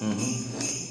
[0.00, 0.83] 嗯哼。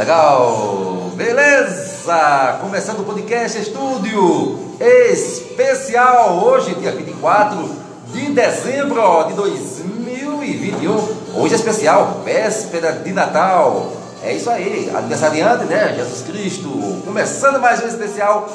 [0.00, 2.56] Legal, beleza!
[2.62, 7.68] Começando o podcast Estúdio Especial, hoje, dia 24
[8.06, 10.92] de dezembro de 2021.
[11.36, 13.92] Hoje é especial, véspera de Natal.
[14.22, 15.92] É isso aí, aniversariante, né?
[15.94, 16.70] Jesus Cristo.
[17.04, 18.48] Começando mais um especial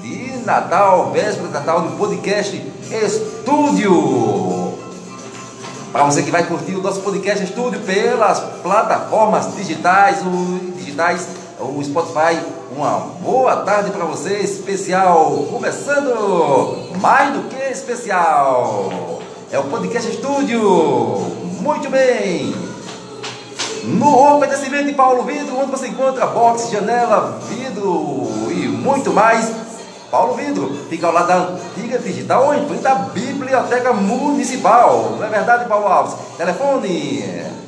[0.00, 2.64] de Natal, véspera de Natal, no podcast
[3.04, 4.72] Estúdio.
[5.92, 11.26] Para você que vai curtir o nosso podcast Estúdio pelas plataformas digitais, o, digitais,
[11.58, 12.38] o Spotify,
[12.76, 15.46] uma boa tarde para você, especial.
[15.50, 19.20] Começando mais do que especial.
[19.50, 20.60] É o podcast Estúdio.
[21.60, 22.54] Muito bem.
[23.84, 29.50] No oferecimento de Paulo Vidro, onde você encontra box, janela, vidro e muito mais.
[30.10, 35.16] Paulo Vidro fica ao lado da antiga digital em frente à Biblioteca Municipal.
[35.18, 36.14] Não é verdade, Paulo Alves?
[36.36, 37.61] Telefone.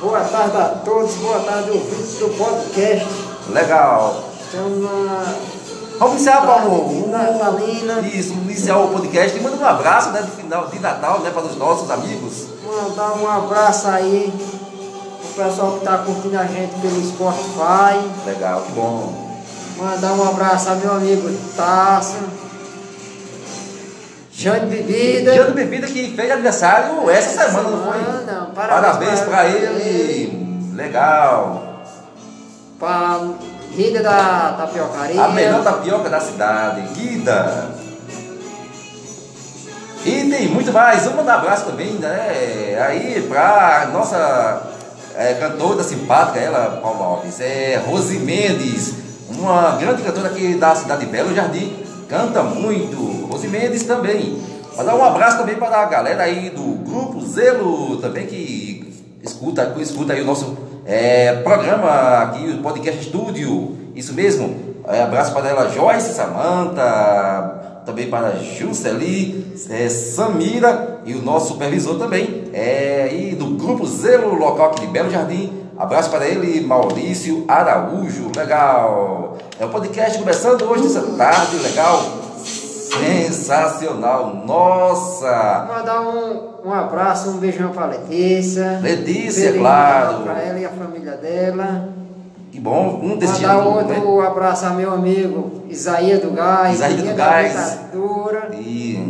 [0.00, 3.06] Boa tarde a todos, boa tarde, ouvintes do podcast.
[3.50, 4.24] Legal.
[4.40, 5.34] Estamos na.
[5.98, 7.06] Vamos iniciar, Paulo.
[7.08, 8.00] Natalina.
[8.00, 11.42] Isso, iniciar o podcast e manda um abraço né, de final de Natal né, para
[11.42, 12.46] os nossos amigos.
[12.64, 14.32] Mandar um abraço aí
[15.20, 18.00] pro pessoal que está curtindo a gente pelo Spotify.
[18.24, 19.12] Legal, que bom.
[19.76, 22.16] Mandar um abraço ao meu amigo Taça.
[24.40, 25.34] Jane Bebida.
[25.34, 28.02] Jane Bebida que fez aniversário essa semana, não foi?
[28.02, 30.72] Semana, Parabéns parabéns para pra ele.
[30.74, 31.82] Legal.
[32.78, 33.20] Para
[33.76, 35.22] Rida da Tapiocaria.
[35.22, 37.68] A melhor tapioca da cidade, Guida.
[40.06, 41.02] E tem muito mais.
[41.02, 42.78] Vamos mandar um abraço também, né?
[42.80, 44.62] Aí pra nossa
[45.16, 48.94] é, cantora simpática, ela, Paulo Alves, é Rose Mendes,
[49.28, 51.89] uma grande cantora aqui da cidade de Belo Jardim.
[52.10, 52.96] Canta muito.
[53.28, 54.36] Rose Mendes também.
[54.76, 60.12] Mandar um abraço também para a galera aí do Grupo Zelo também que escuta, escuta
[60.12, 63.76] aí o nosso é, programa aqui, o Podcast Estúdio.
[63.94, 64.56] Isso mesmo.
[64.88, 71.96] É, abraço para ela, Joyce Samanta, também para Jusceli, é, Samira e o nosso supervisor
[71.96, 75.59] também, é, e do Grupo Zelo Local aqui de Belo Jardim.
[75.80, 79.38] Abraço para ele, Maurício Araújo, legal.
[79.58, 82.02] É o podcast começando hoje, nessa tarde, legal.
[82.44, 85.66] Sensacional, nossa!
[85.66, 88.78] Mandar um, um abraço, um beijão para Letícia.
[88.82, 90.24] Letícia, claro.
[90.24, 91.88] Para ela e a família dela.
[92.52, 96.74] Que bom, um desse Mandar outro abraço ao meu amigo Isaías do Gás.
[96.74, 97.78] Isaías do Menino Gás.
[98.52, 99.09] E...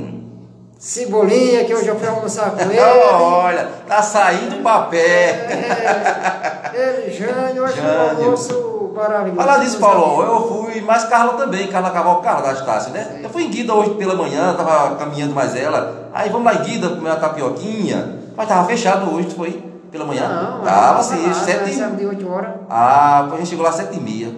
[0.81, 2.81] Cebolinha, que hoje eu fui almoçar com ele.
[2.81, 4.99] Olha, tá saindo papel.
[5.01, 8.25] É, ele, Jânio, hoje um Jânio.
[8.25, 9.37] almoço maravilhoso.
[9.43, 13.21] Falar nisso, Paulo, eu fui, mas Carla também, Carla Cavalcante, Carla da Estácio, né?
[13.23, 16.09] Eu fui em Guida hoje pela manhã, tava caminhando mais ela.
[16.15, 18.19] Aí vamos lá em Guida comer uma tapioquinha.
[18.35, 19.63] Mas tava fechado hoje, tu foi?
[19.93, 20.27] Pela manhã?
[20.29, 21.77] Não, tava não, sim, sete.
[21.79, 22.51] nós de 8 horas.
[22.71, 24.33] Ah, pois a gente chegou lá sete e meia.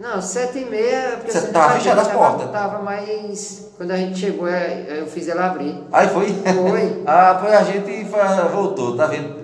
[0.00, 1.16] Não, sete e meia.
[1.18, 2.50] porque Você tava fechada as portas?
[2.50, 5.84] Tava, mas quando a gente chegou, é, eu fiz ela abrir.
[5.92, 6.32] Aí foi?
[6.32, 7.02] Foi.
[7.06, 8.06] ah, pois a gente
[8.50, 9.34] voltou, tá vendo?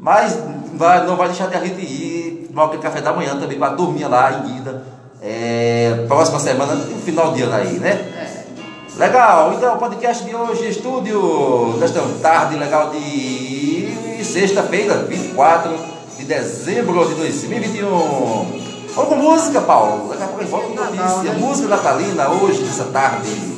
[0.00, 0.36] Mas
[0.74, 3.74] vai- não vai deixar de a gente ir tomar aquele café da manhã também, para
[3.74, 4.82] dormir lá em Guida.
[5.22, 7.90] É, próxima semana, no final de ano aí, né?
[8.18, 8.42] É.
[8.98, 15.72] Legal, então o podcast de hoje, estúdio, nesta tarde legal de sexta-feira, 24
[16.18, 18.71] de dezembro de 2021.
[18.94, 20.08] Vamos com música, Paulo.
[20.08, 21.32] Daqui a pouco a gente volta com notícia.
[21.34, 23.52] Música natalina hoje, nessa tarde.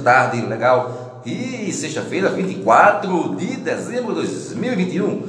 [0.00, 1.22] Tarde legal.
[1.24, 5.22] E sexta-feira, 24 de dezembro de 2021.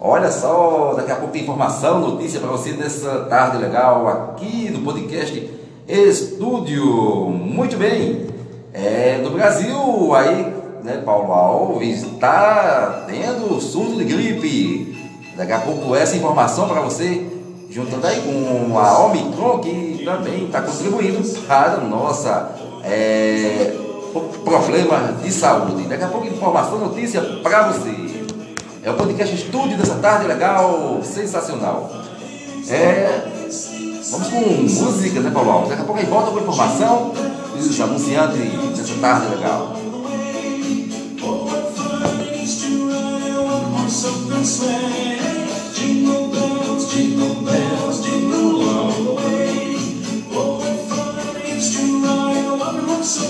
[0.00, 4.80] Olha só, daqui a pouco tem informação, notícia para você nessa tarde legal aqui no
[4.80, 5.50] podcast
[5.88, 6.84] Estúdio.
[7.30, 8.26] Muito bem.
[8.74, 10.52] É, no Brasil, aí,
[10.84, 14.96] né, Paulo Alves está tendo surto de gripe.
[15.36, 17.26] Daqui a pouco essa informação para você
[17.70, 22.28] juntando aí com a Omicron, que também está contribuindo para o nosso
[22.84, 23.74] é,
[24.20, 25.84] problema de saúde.
[25.84, 28.24] Daqui a pouco informação, notícia para você.
[28.82, 31.90] É o podcast Estúdio dessa tarde legal, sensacional.
[32.68, 33.22] É,
[34.10, 35.70] vamos com música, né, Paulo Alves?
[35.70, 37.12] Daqui a pouco aí volta com informação
[37.56, 39.76] dos anunciantes dessa tarde legal.
[45.74, 48.15] Jingle bells, jingle bells, jingle
[53.06, 53.22] a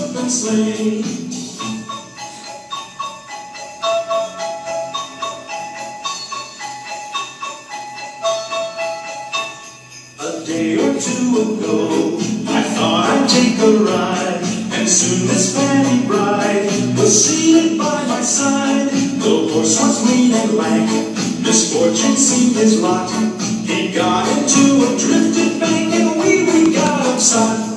[10.45, 14.41] day or two ago, I thought I'd take a ride,
[14.73, 16.65] and soon this fanny bride
[16.97, 18.89] was seated by my side.
[18.89, 20.89] The horse was lean and lank,
[21.43, 23.11] misfortune seemed his lot.
[23.11, 27.76] He got into a drifted bank, and we we got upside.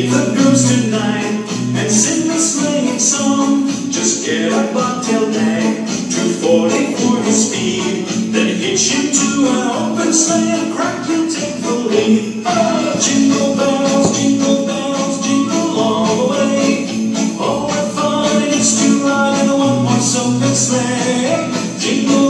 [0.00, 1.44] Take the girls tonight
[1.76, 3.68] and sing the sleighing song.
[3.92, 8.06] Just get a bobtail nag, 240 for his speed.
[8.32, 12.42] Then hitch him to an open sleigh and crack, he'll take the lead.
[12.46, 16.86] Oh, jingle bells, jingle bells, jingle all the way.
[17.38, 21.76] Oh, what fun it is to ride in a one-horse open sleigh.
[21.78, 22.29] Jingle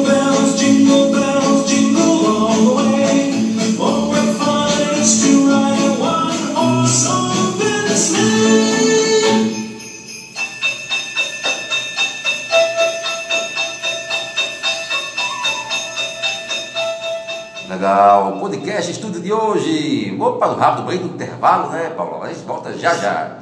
[20.41, 22.23] Vamos para o rápido break do intervalo, né, Paulo?
[22.23, 23.40] A gente volta já já.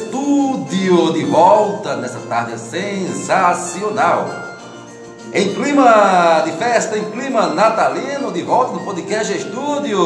[0.00, 4.26] Estúdio de volta nessa tarde sensacional.
[5.32, 9.98] Em clima de festa, em clima natalino, de volta no podcast Estúdio,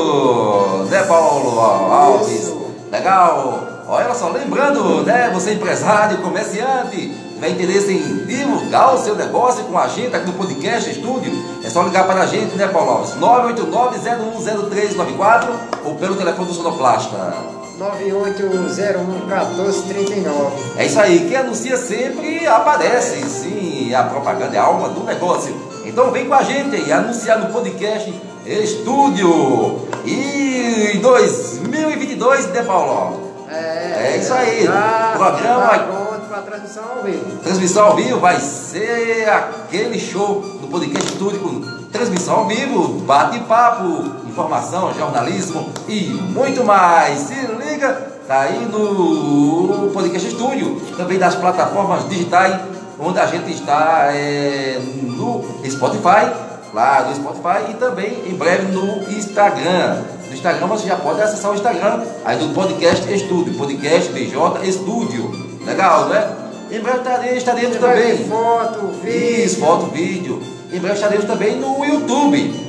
[0.91, 2.53] né, Paulo Alves?
[2.91, 3.85] Legal.
[3.87, 9.79] Olha só, lembrando, né, você empresário, comerciante, tiver interesse em divulgar o seu negócio com
[9.79, 11.33] a gente aqui no podcast Estúdio,
[11.63, 13.15] é só ligar para a gente, né, Paulo Alves?
[13.15, 15.49] 989-010394
[15.85, 17.64] ou pelo telefone do Sonoplasta.
[17.79, 20.53] 98011439.
[20.77, 25.55] É isso aí, quem anuncia sempre aparece, sim, a propaganda é a alma do negócio.
[25.85, 28.13] Então vem com a gente aí, anunciar no podcast
[28.47, 29.81] Estúdio.
[30.05, 33.23] E em 2022, né, Paulo?
[33.51, 37.25] É isso aí, Tá, programa- tá pronto para transmissão ao vivo.
[37.43, 41.61] Transmissão ao vivo vai ser aquele show do podcast Estúdio com
[41.93, 47.21] transmissão ao vivo, bate-papo, informação, jornalismo e muito mais.
[47.21, 47.93] Se liga,
[48.27, 52.57] tá aí no podcast Estúdio, também das plataformas digitais
[52.99, 56.33] onde a gente está é, no Spotify
[56.73, 60.03] claro, no Spotify e também em breve no Instagram.
[60.27, 65.31] No Instagram você já pode acessar o Instagram aí do Podcast Estúdio, Podcast BJ Estúdio.
[65.65, 66.29] Legal, né?
[66.73, 68.29] Em breve estarei- estaremos Vai também.
[68.29, 69.45] foto, vídeo.
[69.45, 70.43] Isso, foto, vídeo.
[70.73, 72.64] Em breve estaremos também no YouTube.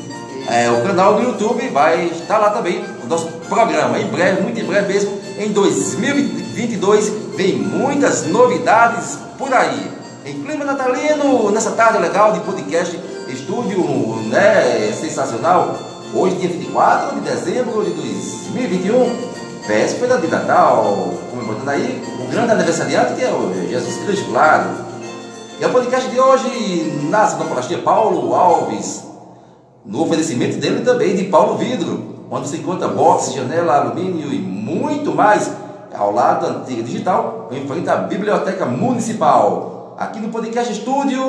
[0.48, 4.00] É, o canal do YouTube vai estar lá também, o nosso programa.
[4.00, 9.92] Em breve, muito em breve mesmo, em 2022, vem muitas novidades por aí.
[10.24, 13.84] Em clima natalino, nessa tarde legal de podcast estúdio,
[14.28, 15.76] né, sensacional.
[16.14, 23.16] Hoje, dia 24 de dezembro de 2021, véspera de Natal, comemorando aí o grande aniversariante
[23.16, 24.70] que é o Jesus Cristo, claro.
[25.60, 29.04] E o podcast de hoje nasce da palestra Paulo Alves,
[29.86, 35.14] no oferecimento dele também de Paulo Vidro, onde se encontra boxe, janela, alumínio e muito
[35.14, 35.52] mais,
[35.94, 39.96] ao lado da antiga digital, em frente à Biblioteca Municipal.
[39.98, 41.24] Aqui no Podcast Estúdio,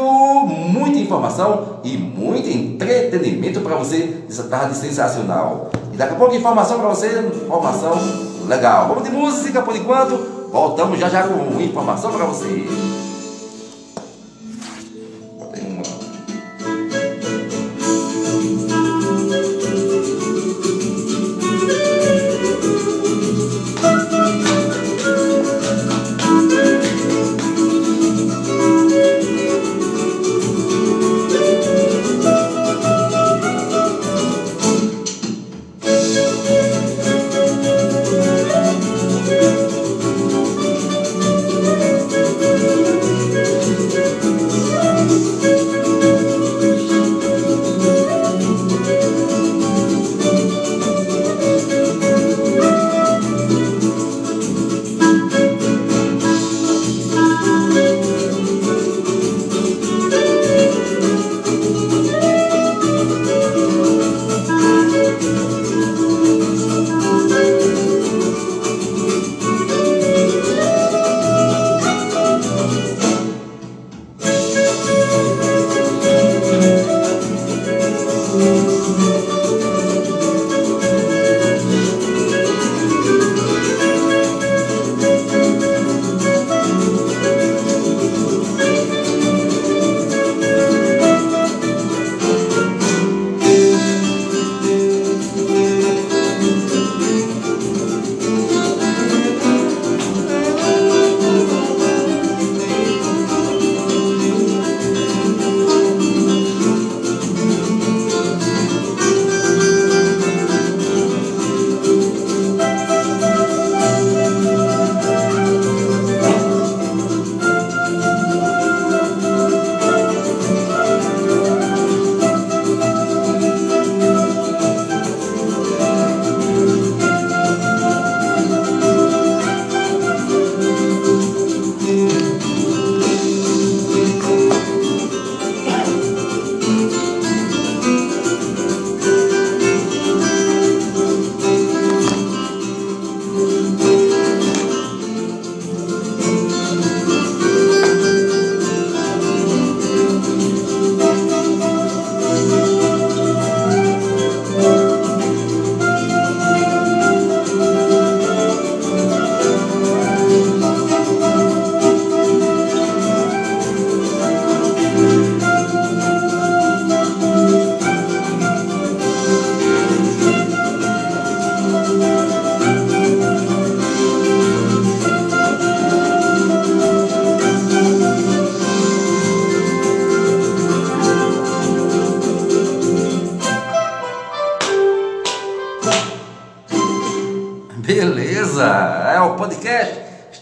[0.46, 5.70] muita informação e muito entretenimento para você nessa tarde sensacional.
[5.92, 7.06] E daqui a pouco informação para você,
[7.44, 7.94] informação
[8.48, 8.88] legal.
[8.88, 13.05] Vamos de música por enquanto, voltamos já já com informação para você.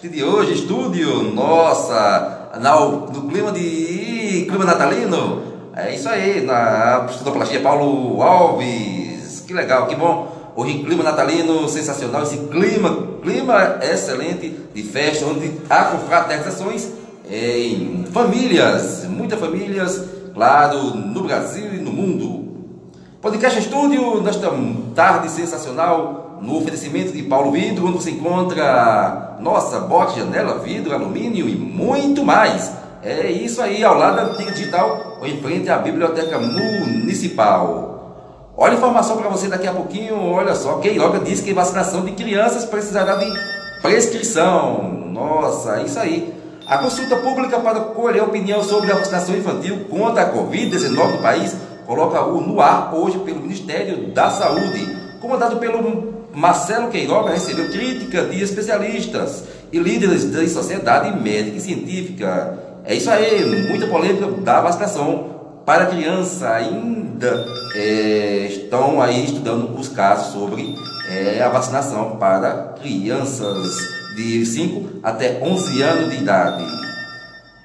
[0.09, 5.43] De hoje, estúdio, nossa, na, no clima de clima natalino.
[5.75, 9.43] É isso aí, na sonoplastia Paulo Alves.
[9.47, 10.53] Que legal, que bom.
[10.55, 16.89] Hoje clima natalino, sensacional, esse clima, clima excelente de festa, onde há confraternizações
[17.29, 22.45] em famílias, muitas famílias, claro, no Brasil e no mundo.
[23.23, 24.53] Podcast Estúdio, nesta
[24.95, 31.49] tarde sensacional, no oferecimento de Paulo Vidro, onde você encontra nossa bote, janela, vidro, alumínio
[31.49, 32.71] e muito mais.
[33.03, 38.51] É isso aí, ao lado da Antiga Digital, ou em frente à Biblioteca Municipal.
[38.57, 40.17] Olha a informação para você daqui a pouquinho.
[40.17, 43.33] Olha só, Queiroga diz que vacinação de crianças precisará de
[43.83, 44.83] prescrição.
[45.13, 46.33] Nossa, isso aí.
[46.67, 51.55] A consulta pública para colher opinião sobre a vacinação infantil contra a Covid-19 no país
[51.87, 58.43] coloca-o no ar hoje pelo Ministério da Saúde comandado pelo Marcelo Queiroga recebeu críticas de
[58.43, 62.59] especialistas e líderes da sociedade médica e científica.
[62.85, 66.51] É isso aí, muita polêmica da vacinação para criança.
[66.51, 70.77] Ainda é, estão aí estudando os casos sobre
[71.09, 73.77] é, a vacinação para crianças
[74.17, 76.65] de 5 até 11 anos de idade.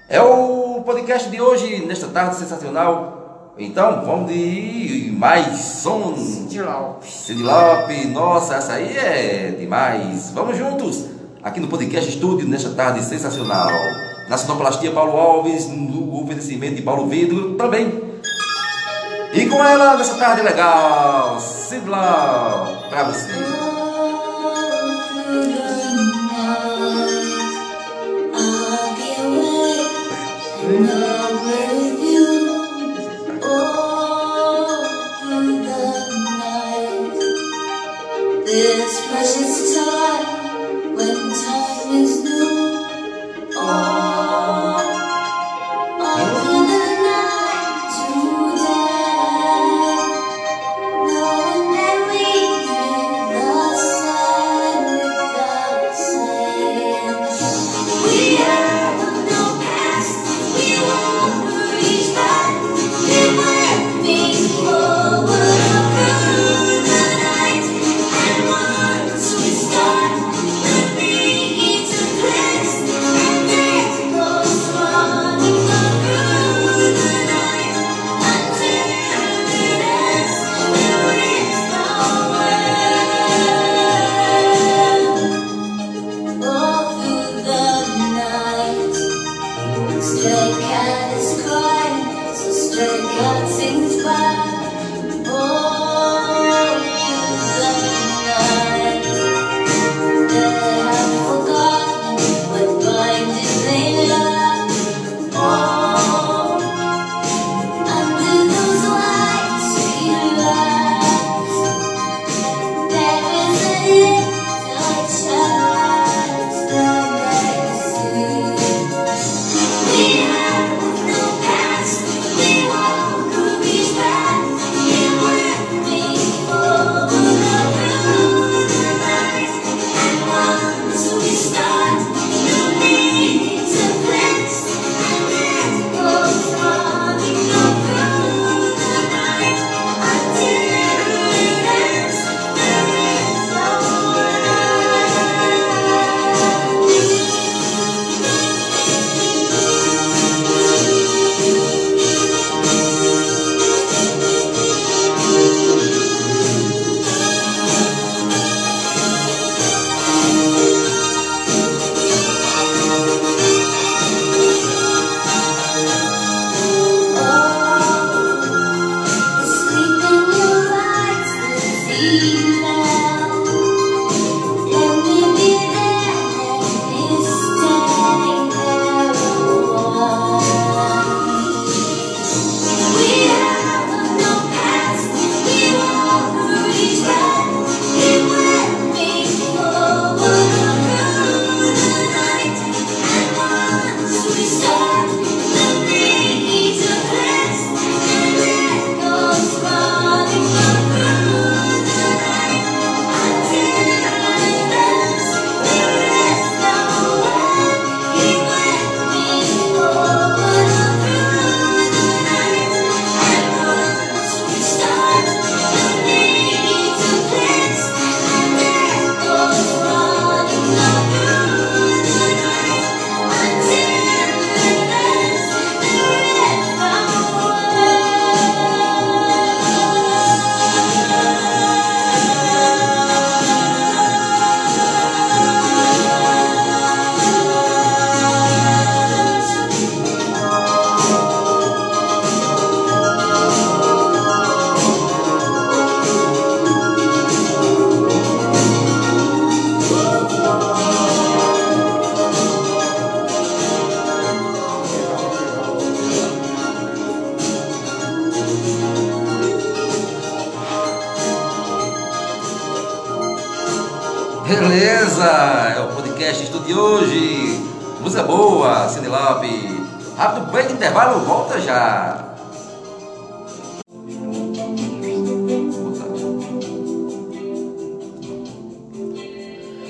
[0.07, 3.18] É o podcast de hoje, nesta tarde sensacional.
[3.59, 6.15] Então, vamos de mais som.
[6.15, 7.11] Cindy Lopes.
[7.11, 10.31] Cindy Lopes, nossa, essa aí é demais.
[10.33, 11.03] Vamos juntos,
[11.43, 13.69] aqui no podcast Estúdio, nesta tarde sensacional.
[14.29, 18.01] Na sonoplastia, Paulo Alves, no oferecimento de Paulo Vidro também.
[19.33, 23.29] E com ela, nessa tarde legal, Cindy Lopes, pra você.
[30.72, 31.19] Yeah.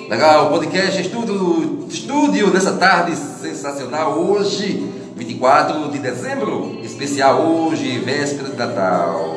[0.10, 8.56] Legal, podcast estúdio, estúdio nessa tarde sensacional hoje, 24 de dezembro, especial hoje, véspera de
[8.56, 9.36] Natal.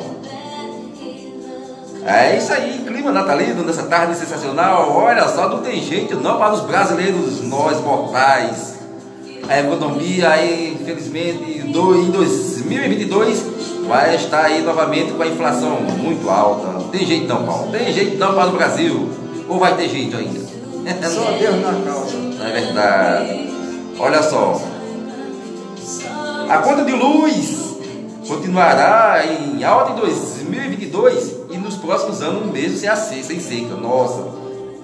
[2.03, 4.91] É isso aí, clima natalino nessa tarde sensacional.
[4.97, 8.79] Olha só, não tem jeito não para os brasileiros, nós mortais.
[9.47, 13.45] A economia aí, infelizmente, do, em 2022
[13.87, 16.65] vai estar aí novamente com a inflação muito alta.
[16.71, 17.71] Não tem jeito não, Paulo.
[17.71, 19.09] Tem jeito não para o Brasil.
[19.47, 20.42] Ou vai ter jeito ainda?
[21.09, 22.17] Só Deus na causa.
[22.41, 23.53] É verdade.
[23.99, 24.61] Olha só.
[26.49, 27.77] A conta de luz
[28.27, 33.75] continuará em alta em 2022 e nos próximos anos mesmo sem, a seca, sem seca.
[33.75, 34.25] Nossa.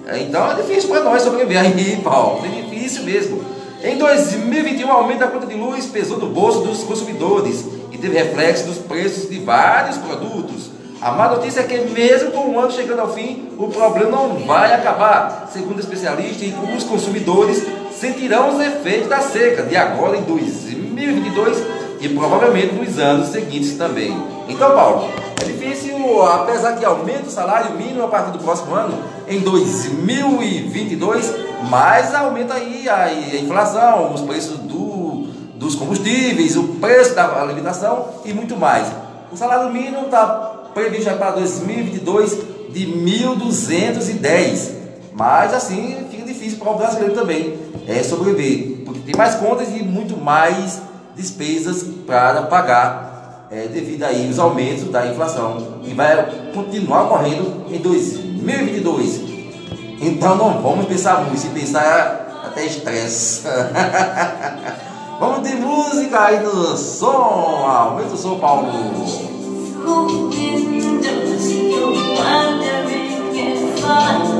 [0.06, 2.44] É, Então é difícil para nós sobreviver aí, Paulo.
[2.44, 3.42] É difícil mesmo.
[3.82, 8.18] Em 2021, o aumento da conta de luz pesou no bolso dos consumidores e teve
[8.18, 10.70] reflexo nos preços de vários produtos.
[11.00, 14.46] A má notícia é que, mesmo com o ano chegando ao fim, o problema não
[14.46, 15.48] vai acabar.
[15.50, 21.56] Segundo especialistas, os consumidores sentirão os efeitos da seca de agora em 2022
[22.02, 24.14] e provavelmente nos anos seguintes também.
[24.46, 25.08] Então, Paulo,
[25.40, 31.34] é difícil, apesar que aumenta o salário mínimo a partir do próximo ano, em 2022,
[31.70, 33.10] mas aumenta aí a
[33.40, 38.86] inflação, os preços do, dos combustíveis, o preço da alimentação e muito mais.
[39.32, 42.38] O salário mínimo está previsto já para 2022
[42.70, 44.70] de 1.210,
[45.12, 47.54] mas assim fica difícil para o brasileiro também
[47.86, 50.80] é, sobreviver, porque tem mais contas e muito mais
[51.16, 57.78] despesas para pagar é, devido aí os aumentos da inflação e vai continuar ocorrendo em
[57.78, 59.20] 2022.
[60.00, 63.42] Então não vamos pensar muito, se pensar até estresse.
[65.18, 69.29] vamos ter música aí no som, aumenta o som, Paulo.
[69.80, 74.39] Through windows, you're wondering if I'm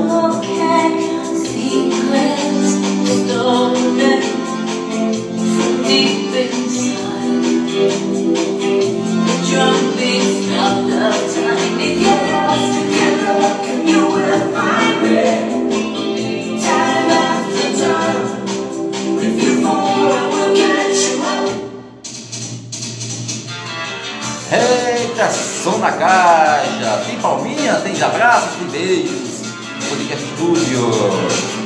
[26.01, 27.03] caixa.
[27.05, 29.41] Tem palminha, tem abraços, tem beijos.
[29.89, 31.60] Podcast Studio.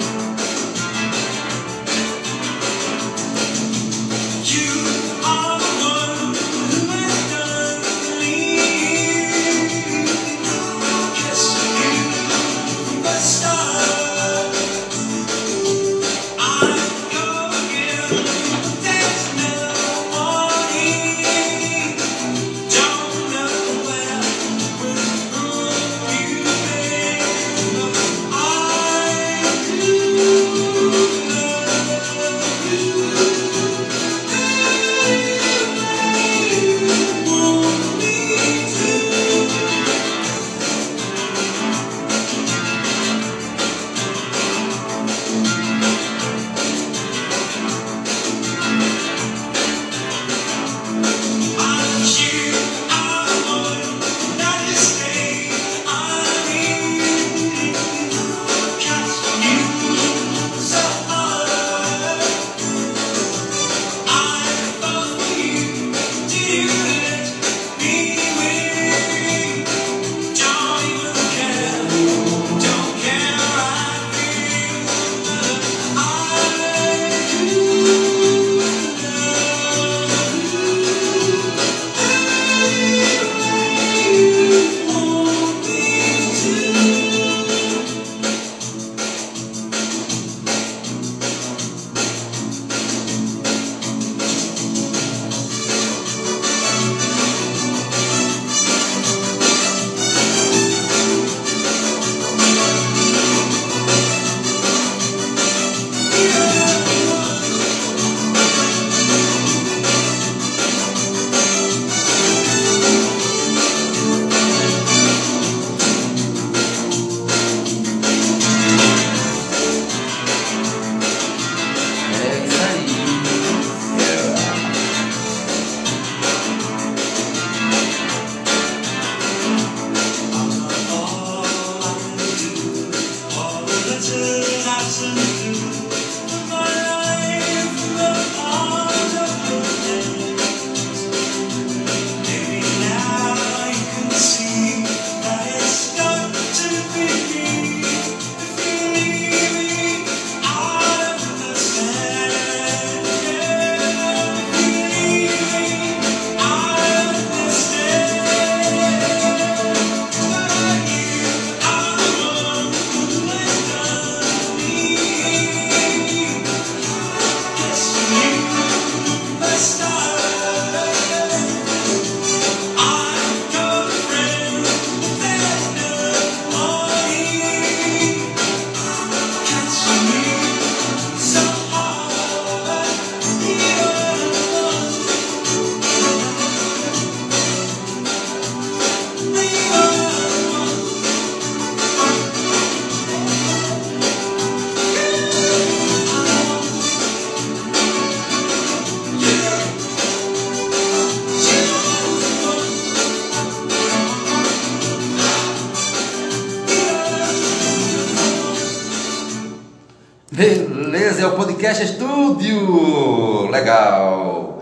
[210.85, 213.49] Beleza, é o Podcast Estúdio.
[213.49, 214.59] Legal.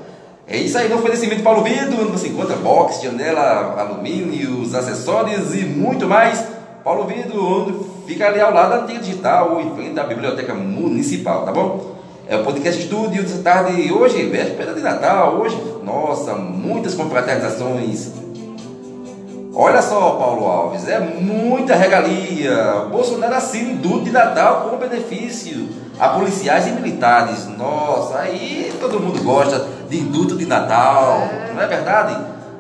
[0.48, 5.66] É isso aí, no oferecimento de Paulo Vido, você encontra box, janela, alumínios, acessórios e
[5.66, 6.42] muito mais.
[6.82, 7.76] Paulo Vido, onde
[8.08, 11.94] fica ali ao lado da antiga digital, em frente à Biblioteca Municipal, tá bom?
[12.26, 18.12] É o Podcast Estúdio de tarde, hoje, véspera de Natal, hoje, nossa, muitas confraternizações.
[19.54, 22.88] Olha só, Paulo Alves, é muita regalia.
[22.90, 27.48] Bolsonaro assina indulto de Natal com benefício a policiais e militares.
[27.58, 32.18] Nossa, aí todo mundo gosta de indulto de Natal, não é verdade?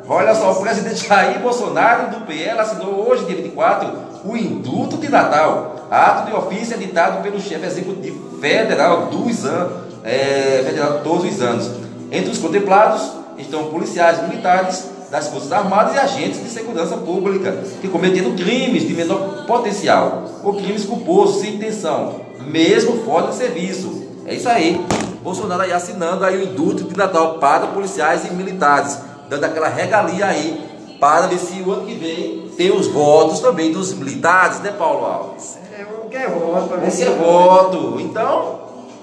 [0.08, 3.90] Olha só, o presidente Jair Bolsonaro do PL assinou hoje, dia 24,
[4.26, 10.64] o indulto de Natal, ato de ofício editado pelo chefe executivo federal dos anos, é,
[10.66, 11.72] federal todos os anos.
[12.12, 17.88] Entre os contemplados estão policiais militares das Forças Armadas e agentes de segurança pública que
[17.88, 24.04] cometeram crimes de menor potencial ou crimes culposos sem intenção, mesmo fora do serviço.
[24.26, 24.84] É isso aí.
[25.22, 30.26] Bolsonaro aí assinando aí o indulto de Natal para policiais e militares, dando aquela regalia
[30.26, 30.62] aí
[31.00, 35.06] para ver se o ano que vem tem os votos também dos militares, né, Paulo
[35.06, 35.58] Alves?
[35.78, 38.00] É o que é voto, Esse se é voto.
[38.00, 38.60] Então,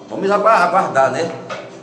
[0.08, 1.30] vamos agua- aguardar, né?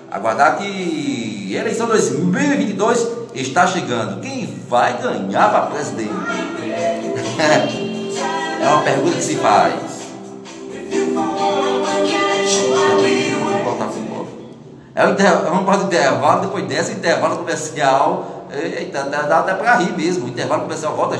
[0.10, 4.22] Aguardar que eleição 2022 está chegando.
[4.22, 6.10] Quem vai ganhar para presidente?
[8.62, 9.97] é uma pergunta que se faz.
[14.98, 15.32] É o inter...
[15.44, 18.48] Vamos para o intervalo, depois dessa, intervalo comercial.
[18.52, 20.28] Eita, dá até para rir mesmo.
[20.28, 21.20] Intervalo comercial volta.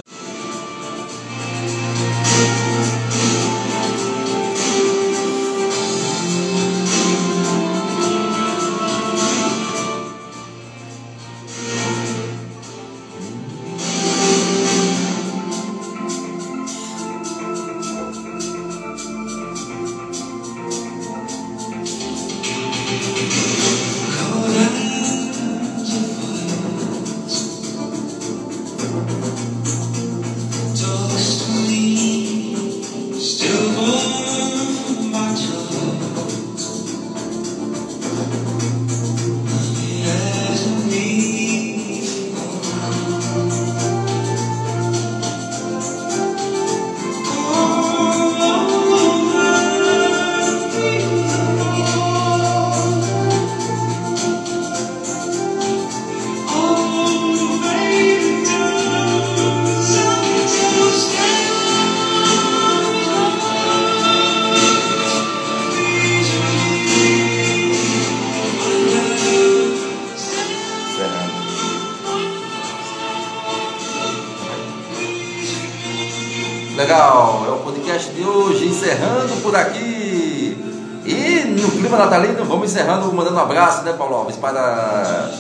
[82.78, 85.32] Encerrando, mandando um abraço, né, Paulo Alves, para.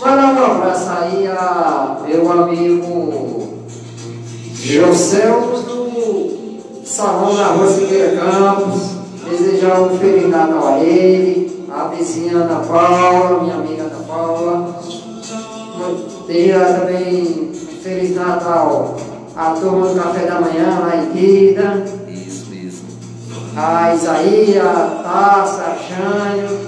[0.00, 3.58] Mandar um abraço aí a meu amigo
[4.54, 9.00] Josel do Salão da Rua Siqueira Campos.
[9.28, 14.80] Desejar um Feliz Natal a ele, a vizinha Ana Paula, minha amiga Ana Paula.
[16.26, 18.96] Desejar também um Feliz Natal
[19.36, 21.99] a turma do café da manhã lá em Quida.
[23.56, 26.58] A Isaías, a Taça, a Xânio,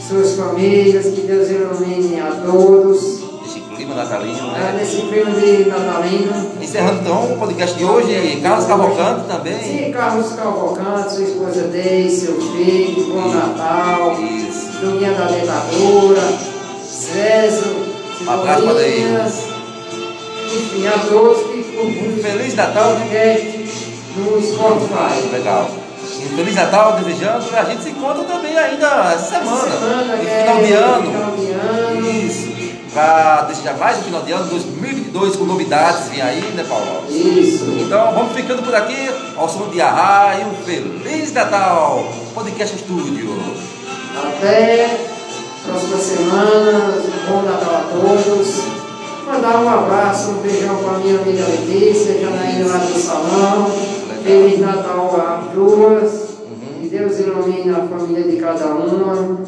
[0.00, 3.20] suas famílias, que Deus ilumine a todos.
[3.46, 4.76] Esse clima natalino, É, né?
[4.78, 6.32] nesse filme de Natalino.
[6.60, 9.58] Encerrando então o podcast de hoje, Carlos Cavalcante também.
[9.62, 14.80] Sim, Carlos Cavalcante, sua esposa Deise, seu filho, bom Natal, Isso.
[14.80, 16.22] Dominha da Dentadura,
[16.82, 17.66] César,
[18.26, 19.34] Um abraço pra Cebolinhas,
[20.54, 23.06] enfim, a todos que Feliz Natal, né?
[23.06, 23.66] podcast
[24.16, 25.28] no Spotify.
[25.32, 25.70] Legal.
[26.26, 27.44] E Feliz Natal, desejando.
[27.56, 29.70] A gente se encontra também ainda essa semana.
[29.70, 31.12] Semana, no é, final de ano.
[31.12, 32.10] Final de ano.
[32.10, 32.56] Isso.
[32.92, 37.04] Para desejar mais um final de ano, 2022, com novidades vem aí, né, Paulo?
[37.08, 37.64] Isso.
[37.78, 43.36] Então vamos ficando por aqui, ao som de Arra e um Feliz Natal, Podcast Estúdio.
[44.16, 44.98] Até
[45.64, 48.62] próxima semana, um bom Natal a todos.
[49.26, 53.95] Mandar um abraço, um beijão para minha amiga Letícia, Janaína lá do salão.
[54.26, 56.26] Feliz Natal às duas.
[56.80, 59.38] Que Deus ilumine a família de cada uma.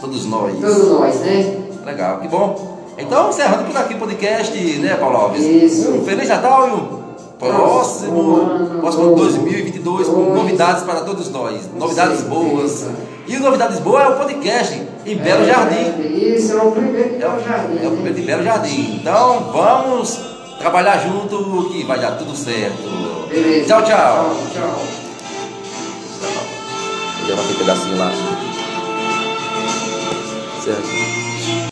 [0.00, 0.58] Todos nós.
[0.60, 1.56] Todos nós, né?
[1.84, 2.78] Legal, que bom.
[2.98, 5.42] Então, encerrando por aqui o podcast, né, Paulo Alves?
[5.42, 5.90] Isso.
[5.92, 7.02] Um Feliz Natal e um
[7.38, 9.16] próximo, ano próximo novo.
[9.16, 11.68] 2022 com novidades para todos nós.
[11.76, 12.28] Novidades certeza.
[12.40, 12.86] boas.
[13.26, 16.02] E novidades boas é o podcast em Belo É, Jardim.
[16.14, 17.78] Isso, é o primeiro de É Belo Jardim.
[17.82, 17.90] é o né?
[17.90, 18.98] primeiro de Belo Jardim.
[19.00, 20.31] Então, vamos
[20.62, 23.28] trabalhar junto que vai dar tudo certo.
[23.28, 23.66] Beleza.
[23.66, 24.36] Tchau, tchau.
[24.52, 24.86] Tchau.
[27.26, 28.12] Já Encerra aquele pedacinho lá.
[30.62, 31.21] Aqui.